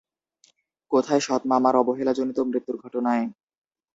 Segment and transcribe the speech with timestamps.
[0.91, 3.25] কোথায় সৎ মামার অবহেলাজনিত মৃত্যুর ঘটনায়?